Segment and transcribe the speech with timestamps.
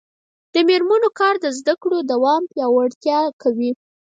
[0.53, 3.71] د میرمنو کار د زدکړو دوام پیاوړتیا کوي.